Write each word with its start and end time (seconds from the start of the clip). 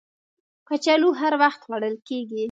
کچالو 0.67 1.09
هر 1.19 1.33
وخت 1.41 1.61
خوړل 1.65 1.95
کېږي 2.07 2.39